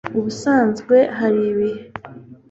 [0.17, 1.79] ubusanzwe hari ibihe